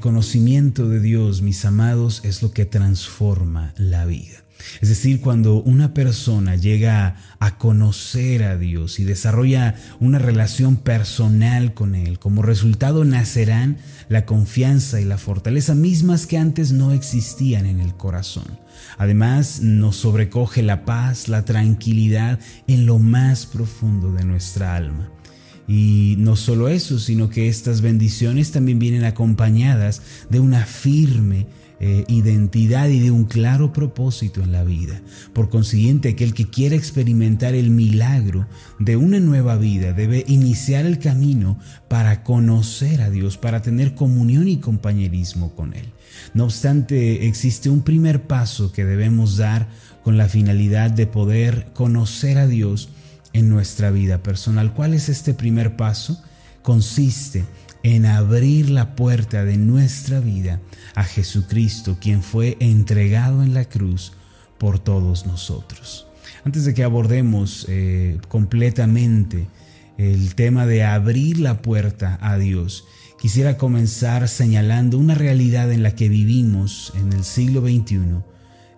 [0.00, 4.44] conocimiento de Dios, mis amados, es lo que transforma la vida.
[4.80, 11.74] Es decir, cuando una persona llega a conocer a Dios y desarrolla una relación personal
[11.74, 13.78] con Él, como resultado nacerán
[14.08, 18.58] la confianza y la fortaleza mismas que antes no existían en el corazón.
[18.98, 25.10] Además, nos sobrecoge la paz, la tranquilidad en lo más profundo de nuestra alma.
[25.70, 31.46] Y no solo eso, sino que estas bendiciones también vienen acompañadas de una firme
[31.78, 35.00] eh, identidad y de un claro propósito en la vida.
[35.32, 38.48] Por consiguiente, aquel que quiere experimentar el milagro
[38.80, 44.48] de una nueva vida debe iniciar el camino para conocer a Dios, para tener comunión
[44.48, 45.86] y compañerismo con Él.
[46.34, 49.68] No obstante, existe un primer paso que debemos dar
[50.02, 52.88] con la finalidad de poder conocer a Dios
[53.32, 54.74] en nuestra vida personal.
[54.74, 56.22] ¿Cuál es este primer paso?
[56.62, 57.44] Consiste
[57.82, 60.60] en abrir la puerta de nuestra vida
[60.94, 64.12] a Jesucristo, quien fue entregado en la cruz
[64.58, 66.06] por todos nosotros.
[66.44, 69.46] Antes de que abordemos eh, completamente
[69.98, 72.84] el tema de abrir la puerta a Dios,
[73.20, 78.29] quisiera comenzar señalando una realidad en la que vivimos en el siglo XXI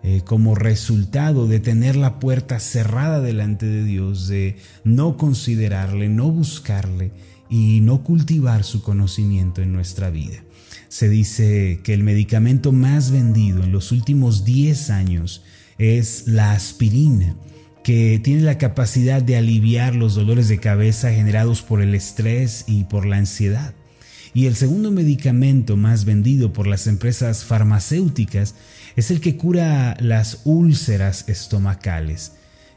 [0.04, 6.30] eh, como resultado de tener la puerta cerrada delante de Dios, de no considerarle, no
[6.30, 7.12] buscarle
[7.48, 10.42] y no cultivar su conocimiento en nuestra vida.
[10.88, 15.42] Se dice que el medicamento más vendido en los últimos 10 años
[15.78, 17.36] es la aspirina,
[17.84, 22.84] que tiene la capacidad de aliviar los dolores de cabeza generados por el estrés y
[22.84, 23.74] por la ansiedad.
[24.34, 28.54] Y el segundo medicamento más vendido por las empresas farmacéuticas
[28.96, 32.32] es el que cura las úlceras estomacales.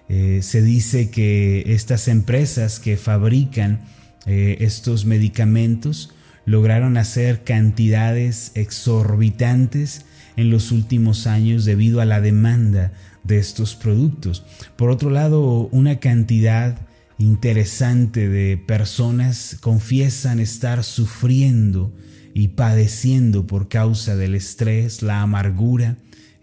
[0.08, 3.86] Eh, se dice que estas empresas que fabrican
[4.26, 6.14] eh, estos medicamentos
[6.46, 10.06] lograron hacer cantidades exorbitantes
[10.38, 12.94] en los últimos años debido a la demanda
[13.24, 14.44] de estos productos.
[14.76, 16.78] Por otro lado, una cantidad
[17.18, 21.94] interesante de personas confiesan estar sufriendo
[22.34, 25.98] y padeciendo por causa del estrés, la amargura,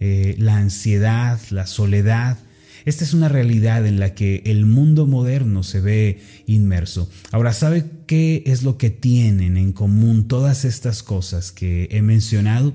[0.05, 2.37] eh, la ansiedad, la soledad,
[2.85, 7.09] esta es una realidad en la que el mundo moderno se ve inmerso.
[7.31, 12.75] Ahora, ¿sabe qué es lo que tienen en común todas estas cosas que he mencionado?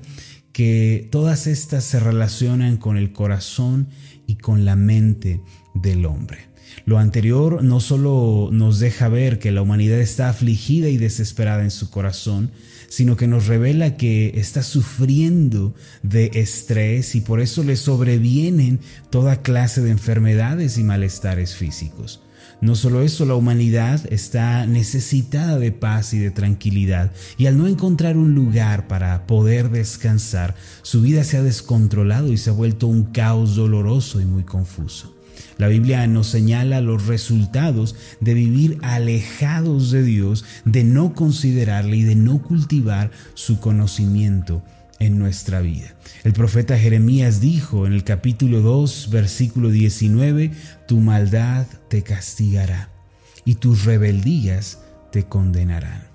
[0.52, 3.88] Que todas estas se relacionan con el corazón
[4.26, 5.42] y con la mente
[5.74, 6.48] del hombre.
[6.86, 11.70] Lo anterior no solo nos deja ver que la humanidad está afligida y desesperada en
[11.70, 12.50] su corazón,
[12.88, 19.42] sino que nos revela que está sufriendo de estrés y por eso le sobrevienen toda
[19.42, 22.22] clase de enfermedades y malestares físicos.
[22.60, 27.68] No solo eso, la humanidad está necesitada de paz y de tranquilidad, y al no
[27.68, 32.88] encontrar un lugar para poder descansar, su vida se ha descontrolado y se ha vuelto
[32.88, 35.17] un caos doloroso y muy confuso.
[35.56, 42.02] La Biblia nos señala los resultados de vivir alejados de Dios, de no considerarle y
[42.02, 44.62] de no cultivar su conocimiento
[44.98, 45.94] en nuestra vida.
[46.24, 50.52] El profeta Jeremías dijo en el capítulo 2, versículo 19,
[50.86, 52.90] tu maldad te castigará
[53.44, 54.80] y tus rebeldías
[55.12, 56.08] te condenarán.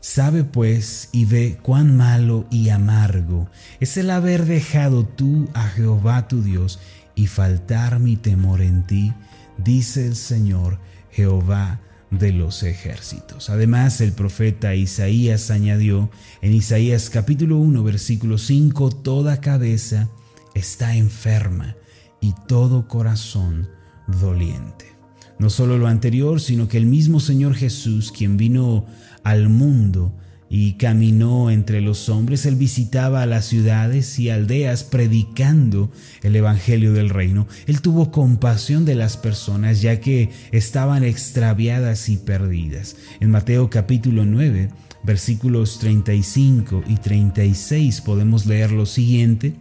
[0.00, 6.26] Sabe pues y ve cuán malo y amargo es el haber dejado tú a Jehová
[6.26, 6.80] tu Dios
[7.14, 9.12] y faltar mi temor en ti,
[9.58, 10.78] dice el Señor
[11.10, 11.80] Jehová
[12.10, 13.50] de los ejércitos.
[13.50, 16.10] Además, el profeta Isaías añadió
[16.42, 20.08] en Isaías capítulo 1, versículo 5, toda cabeza
[20.54, 21.76] está enferma
[22.20, 23.68] y todo corazón
[24.06, 24.92] doliente.
[25.38, 28.86] No solo lo anterior, sino que el mismo Señor Jesús, quien vino
[29.24, 30.14] al mundo
[30.54, 32.44] y caminó entre los hombres.
[32.44, 35.90] Él visitaba las ciudades y aldeas predicando
[36.22, 37.48] el Evangelio del Reino.
[37.66, 42.96] Él tuvo compasión de las personas ya que estaban extraviadas y perdidas.
[43.20, 44.68] En Mateo capítulo 9,
[45.04, 49.54] versículos 35 y 36 podemos leer lo siguiente.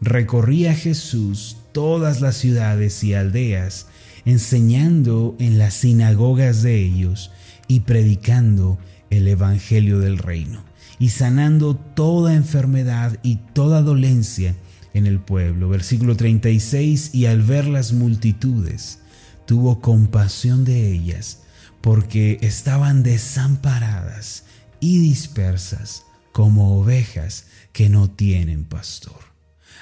[0.00, 3.88] Recorría Jesús todas las ciudades y aldeas,
[4.24, 7.32] enseñando en las sinagogas de ellos
[7.66, 8.78] y predicando
[9.10, 10.64] el Evangelio del Reino
[10.98, 14.54] y sanando toda enfermedad y toda dolencia
[14.94, 15.68] en el pueblo.
[15.68, 19.00] Versículo 36, y al ver las multitudes,
[19.46, 21.40] tuvo compasión de ellas,
[21.80, 24.44] porque estaban desamparadas
[24.78, 29.30] y dispersas como ovejas que no tienen pastor.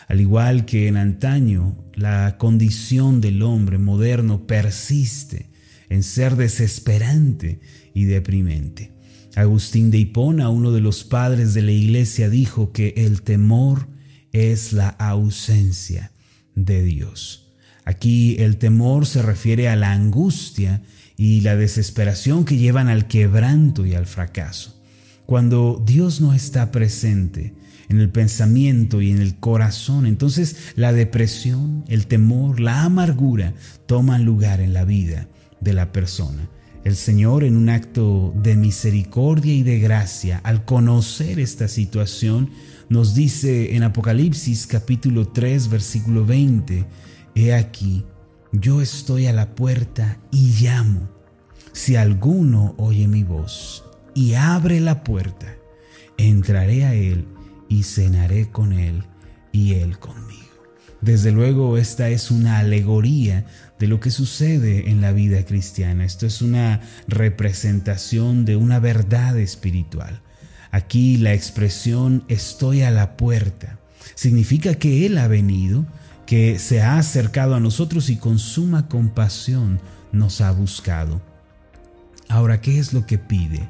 [0.07, 5.51] Al igual que en antaño, la condición del hombre moderno persiste
[5.91, 7.61] en ser desesperante
[7.93, 8.98] y deprimente.
[9.37, 13.89] Agustín de Hipona, uno de los padres de la iglesia, dijo que el temor
[14.33, 16.13] es la ausencia
[16.55, 17.53] de Dios.
[17.85, 20.83] Aquí el temor se refiere a la angustia
[21.17, 24.81] y la desesperación que llevan al quebranto y al fracaso.
[25.27, 27.55] Cuando Dios no está presente
[27.89, 33.55] en el pensamiento y en el corazón, entonces la depresión, el temor, la amargura
[33.87, 35.29] toman lugar en la vida
[35.61, 36.49] de la persona.
[36.85, 42.51] El Señor en un acto de misericordia y de gracia, al conocer esta situación,
[42.89, 46.87] nos dice en Apocalipsis capítulo 3 versículo 20,
[47.35, 48.05] He aquí,
[48.53, 51.09] yo estoy a la puerta y llamo.
[51.73, 53.85] Si alguno oye mi voz
[54.15, 55.55] y abre la puerta,
[56.17, 57.27] entraré a él
[57.69, 59.05] y cenaré con él
[59.53, 60.48] y él conmigo.
[61.01, 63.47] Desde luego esta es una alegoría
[63.79, 66.05] de lo que sucede en la vida cristiana.
[66.05, 70.21] Esto es una representación de una verdad espiritual.
[70.71, 73.79] Aquí la expresión estoy a la puerta
[74.15, 75.87] significa que Él ha venido,
[76.27, 79.81] que se ha acercado a nosotros y con suma compasión
[80.13, 81.21] nos ha buscado.
[82.29, 83.69] Ahora, ¿qué es lo que pide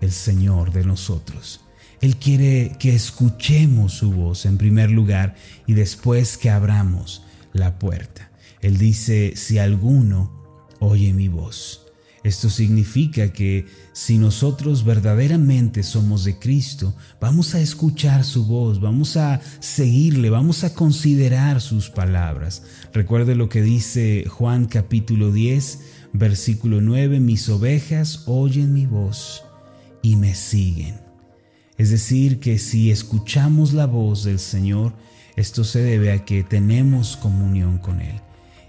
[0.00, 1.60] el Señor de nosotros?
[2.00, 5.34] Él quiere que escuchemos su voz en primer lugar
[5.66, 8.30] y después que abramos la puerta.
[8.62, 10.40] Él dice, si alguno
[10.80, 11.86] oye mi voz.
[12.22, 19.16] Esto significa que si nosotros verdaderamente somos de Cristo, vamos a escuchar su voz, vamos
[19.16, 22.62] a seguirle, vamos a considerar sus palabras.
[22.92, 25.80] Recuerde lo que dice Juan capítulo 10,
[26.12, 29.44] versículo 9, mis ovejas oyen mi voz
[30.02, 31.09] y me siguen.
[31.80, 34.92] Es decir, que si escuchamos la voz del Señor,
[35.34, 38.20] esto se debe a que tenemos comunión con Él.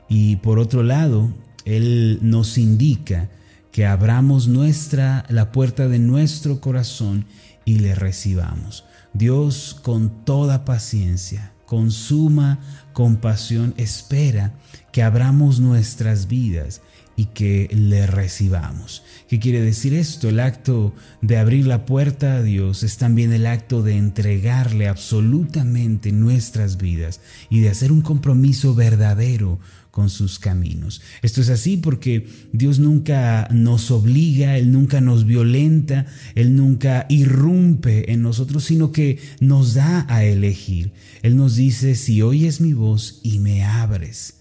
[0.07, 1.33] Y por otro lado,
[1.65, 3.29] Él nos indica
[3.73, 7.25] que abramos nuestra, la puerta de nuestro corazón
[7.65, 8.85] y le recibamos.
[9.11, 12.61] Dios con toda paciencia, con suma
[12.93, 14.53] compasión, espera
[14.93, 16.81] que abramos nuestras vidas
[17.15, 19.03] y que le recibamos.
[19.27, 20.29] ¿Qué quiere decir esto?
[20.29, 26.11] El acto de abrir la puerta a Dios es también el acto de entregarle absolutamente
[26.11, 29.59] nuestras vidas y de hacer un compromiso verdadero
[29.91, 31.01] con sus caminos.
[31.21, 38.11] Esto es así porque Dios nunca nos obliga, Él nunca nos violenta, Él nunca irrumpe
[38.11, 40.93] en nosotros, sino que nos da a elegir.
[41.21, 44.35] Él nos dice, si oyes mi voz y me abres.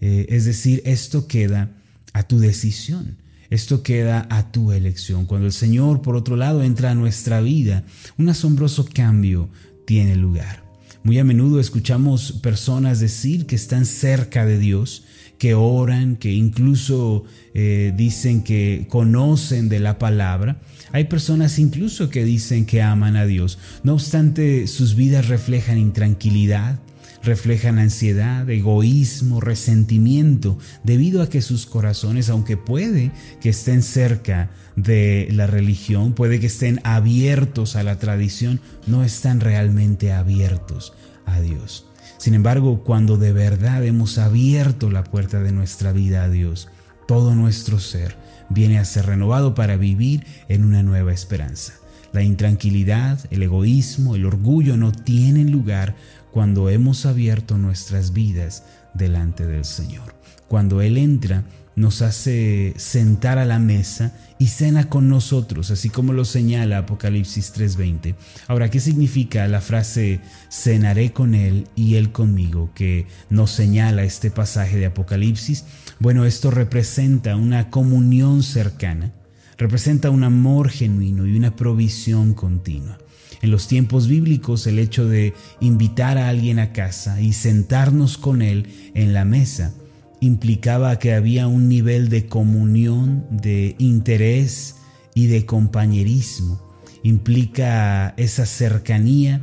[0.00, 1.83] Eh, es decir, esto queda
[2.14, 3.18] a tu decisión.
[3.50, 5.26] Esto queda a tu elección.
[5.26, 7.84] Cuando el Señor, por otro lado, entra a nuestra vida,
[8.16, 9.50] un asombroso cambio
[9.84, 10.64] tiene lugar.
[11.02, 15.04] Muy a menudo escuchamos personas decir que están cerca de Dios,
[15.36, 20.62] que oran, que incluso eh, dicen que conocen de la palabra.
[20.92, 23.58] Hay personas incluso que dicen que aman a Dios.
[23.82, 26.80] No obstante, sus vidas reflejan intranquilidad,
[27.24, 33.10] reflejan ansiedad, egoísmo, resentimiento, debido a que sus corazones, aunque puede
[33.40, 39.40] que estén cerca de la religión, puede que estén abiertos a la tradición, no están
[39.40, 40.92] realmente abiertos
[41.26, 41.86] a Dios.
[42.18, 46.68] Sin embargo, cuando de verdad hemos abierto la puerta de nuestra vida a Dios,
[47.06, 48.16] todo nuestro ser
[48.48, 51.74] viene a ser renovado para vivir en una nueva esperanza.
[52.12, 55.96] La intranquilidad, el egoísmo, el orgullo no tienen lugar
[56.34, 60.16] cuando hemos abierto nuestras vidas delante del Señor.
[60.48, 61.44] Cuando Él entra,
[61.76, 67.52] nos hace sentar a la mesa y cena con nosotros, así como lo señala Apocalipsis
[67.52, 68.16] 3:20.
[68.48, 70.18] Ahora, ¿qué significa la frase
[70.50, 75.64] cenaré con Él y Él conmigo que nos señala este pasaje de Apocalipsis?
[76.00, 79.12] Bueno, esto representa una comunión cercana,
[79.56, 82.98] representa un amor genuino y una provisión continua.
[83.44, 88.40] En los tiempos bíblicos el hecho de invitar a alguien a casa y sentarnos con
[88.40, 89.74] él en la mesa
[90.20, 94.76] implicaba que había un nivel de comunión, de interés
[95.12, 96.58] y de compañerismo.
[97.02, 99.42] Implica esa cercanía,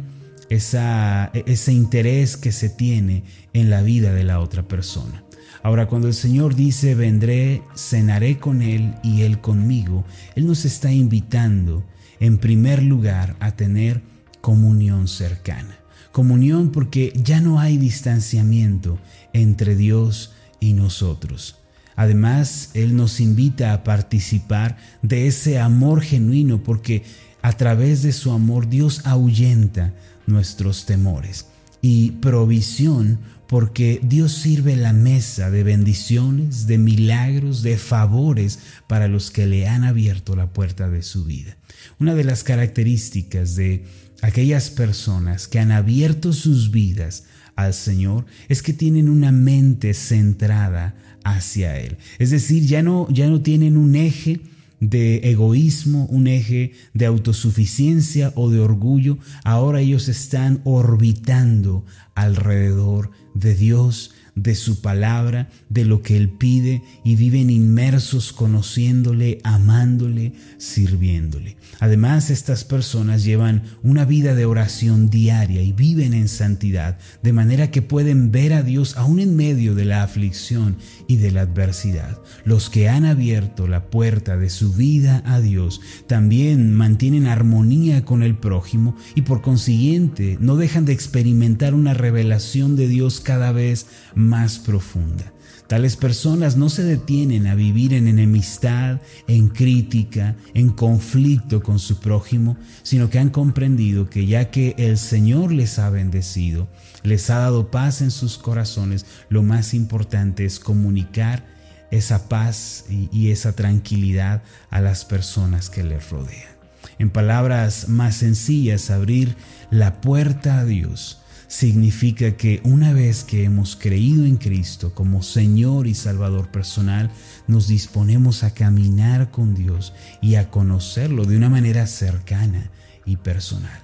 [0.50, 5.24] ese interés que se tiene en la vida de la otra persona.
[5.62, 10.06] Ahora, cuando el Señor dice, vendré, cenaré con Él y Él conmigo,
[10.36, 11.84] Él nos está invitando
[12.22, 14.02] en primer lugar a tener
[14.40, 15.78] comunión cercana.
[16.14, 19.00] Comunión porque ya no hay distanciamiento
[19.34, 21.58] entre Dios y nosotros.
[21.96, 27.04] Además, Él nos invita a participar de ese amor genuino porque
[27.42, 29.94] a través de su amor Dios ahuyenta
[30.28, 31.48] nuestros temores.
[31.82, 39.30] Y provisión porque Dios sirve la mesa de bendiciones, de milagros, de favores para los
[39.30, 41.58] que le han abierto la puerta de su vida.
[42.00, 43.84] Una de las características de
[44.22, 50.96] aquellas personas que han abierto sus vidas al Señor es que tienen una mente centrada
[51.26, 51.98] hacia Él.
[52.20, 54.40] Es decir, ya no, ya no tienen un eje
[54.82, 61.86] de egoísmo, un eje de autosuficiencia o de orgullo, ahora ellos están orbitando
[62.16, 64.12] alrededor de Dios,
[64.42, 71.58] de su palabra, de lo que Él pide y viven inmersos conociéndole, amándole, sirviéndole.
[71.80, 77.70] Además, estas personas llevan una vida de oración diaria y viven en santidad, de manera
[77.70, 82.20] que pueden ver a Dios aún en medio de la aflicción y de la adversidad.
[82.44, 88.24] Los que han abierto la puerta de su vida a Dios también mantienen armonía con
[88.24, 93.86] el prójimo y por consiguiente no dejan de experimentar una revelación de Dios cada vez
[94.16, 94.31] más
[94.66, 95.32] profunda.
[95.68, 102.00] Tales personas no se detienen a vivir en enemistad, en crítica, en conflicto con su
[102.00, 106.68] prójimo, sino que han comprendido que ya que el Señor les ha bendecido,
[107.04, 111.46] les ha dado paz en sus corazones, lo más importante es comunicar
[111.90, 116.52] esa paz y, esa tranquilidad a las personas que les rodean.
[117.00, 119.36] En palabras más sencillas, abrir
[119.70, 121.21] la puerta a Dios
[121.52, 127.12] significa que una vez que hemos creído en Cristo como Señor y Salvador personal,
[127.46, 132.72] nos disponemos a caminar con Dios y a conocerlo de una manera cercana
[133.06, 133.84] y personal.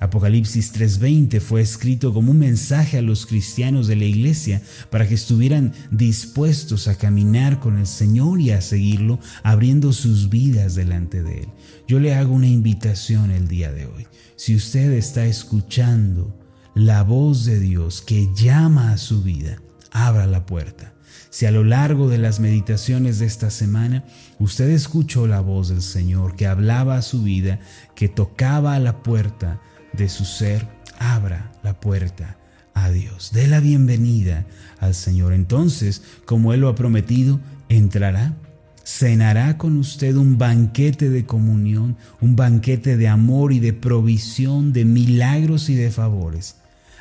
[0.00, 4.60] Apocalipsis 3:20 fue escrito como un mensaje a los cristianos de la iglesia
[4.90, 10.74] para que estuvieran dispuestos a caminar con el Señor y a seguirlo, abriendo sus vidas
[10.74, 11.48] delante de Él.
[11.88, 14.06] Yo le hago una invitación el día de hoy.
[14.36, 16.47] Si usted está escuchando
[16.78, 20.92] la voz de Dios que llama a su vida, abra la puerta.
[21.28, 24.04] Si a lo largo de las meditaciones de esta semana
[24.38, 27.58] usted escuchó la voz del Señor que hablaba a su vida,
[27.96, 29.60] que tocaba a la puerta
[29.92, 30.68] de su ser,
[31.00, 32.38] abra la puerta
[32.74, 33.32] a Dios.
[33.32, 34.46] Dé la bienvenida
[34.78, 35.32] al Señor.
[35.32, 38.36] Entonces, como Él lo ha prometido, entrará
[38.84, 44.86] cenará con usted un banquete de comunión, un banquete de amor y de provisión, de
[44.86, 46.54] milagros y de favores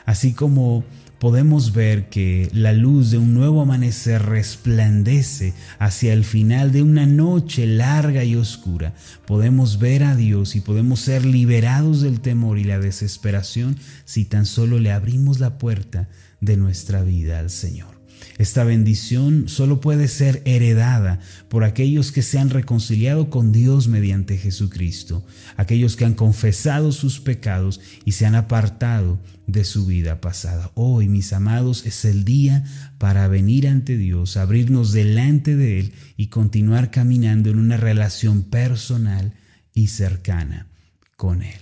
[0.07, 0.83] así como
[1.19, 7.05] podemos ver que la luz de un nuevo amanecer resplandece hacia el final de una
[7.05, 8.93] noche larga y oscura,
[9.25, 14.45] podemos ver a Dios y podemos ser liberados del temor y la desesperación si tan
[14.45, 16.07] solo le abrimos la puerta
[16.39, 17.96] de nuestra vida al Señor.
[18.37, 24.37] Esta bendición solo puede ser heredada por aquellos que se han reconciliado con Dios mediante
[24.37, 25.25] Jesucristo,
[25.55, 30.71] aquellos que han confesado sus pecados y se han apartado de su vida pasada.
[30.75, 32.63] Hoy, mis amados, es el día
[32.99, 39.33] para venir ante Dios, abrirnos delante de Él y continuar caminando en una relación personal
[39.73, 40.67] y cercana
[41.15, 41.59] con Él.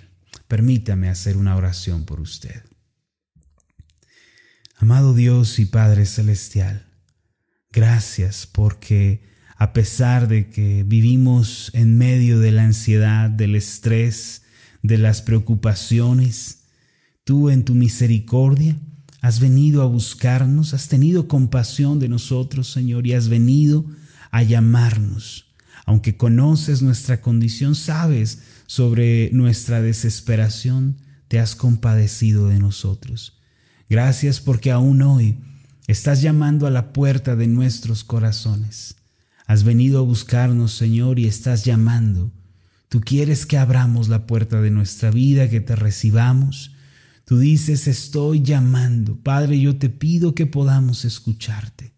[0.49, 2.63] Permítame hacer una oración por usted.
[4.77, 6.85] Amado Dios y Padre Celestial,
[7.71, 9.23] gracias porque
[9.55, 14.43] a pesar de que vivimos en medio de la ansiedad, del estrés,
[14.83, 16.65] de las preocupaciones,
[17.23, 18.75] tú en tu misericordia
[19.21, 23.85] has venido a buscarnos, has tenido compasión de nosotros, Señor, y has venido
[24.29, 25.53] a llamarnos.
[25.85, 30.97] Aunque conoces nuestra condición, sabes sobre nuestra desesperación,
[31.29, 33.34] te has compadecido de nosotros.
[33.89, 35.37] Gracias porque aún hoy
[35.87, 38.95] estás llamando a la puerta de nuestros corazones.
[39.45, 42.31] Has venido a buscarnos, Señor, y estás llamando.
[42.89, 46.71] Tú quieres que abramos la puerta de nuestra vida, que te recibamos.
[47.25, 49.17] Tú dices, estoy llamando.
[49.21, 51.93] Padre, yo te pido que podamos escucharte.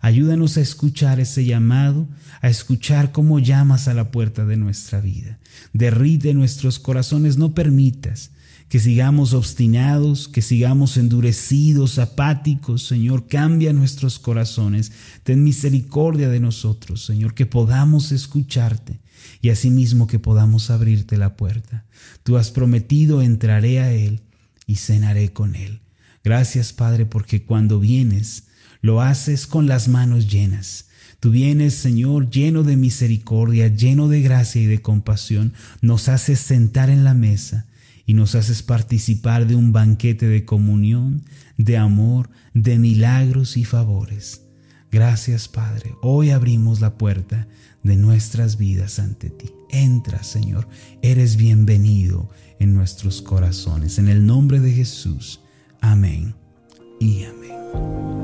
[0.00, 2.08] Ayúdanos a escuchar ese llamado,
[2.42, 5.38] a escuchar cómo llamas a la puerta de nuestra vida.
[5.72, 8.30] Derrite nuestros corazones, no permitas
[8.74, 14.90] que sigamos obstinados, que sigamos endurecidos, apáticos, Señor, cambia nuestros corazones,
[15.22, 18.98] ten misericordia de nosotros, Señor, que podamos escucharte
[19.40, 21.84] y asimismo que podamos abrirte la puerta.
[22.24, 24.22] Tú has prometido, entraré a Él
[24.66, 25.82] y cenaré con Él.
[26.24, 28.48] Gracias, Padre, porque cuando vienes,
[28.80, 30.86] lo haces con las manos llenas.
[31.20, 36.90] Tú vienes, Señor, lleno de misericordia, lleno de gracia y de compasión, nos haces sentar
[36.90, 37.68] en la mesa
[38.06, 41.24] y nos haces participar de un banquete de comunión,
[41.56, 44.42] de amor, de milagros y favores.
[44.90, 45.94] Gracias, Padre.
[46.02, 47.48] Hoy abrimos la puerta
[47.82, 49.50] de nuestras vidas ante ti.
[49.70, 50.68] Entra, Señor.
[51.02, 52.30] Eres bienvenido
[52.60, 53.98] en nuestros corazones.
[53.98, 55.40] En el nombre de Jesús.
[55.80, 56.34] Amén
[57.00, 58.23] y amén.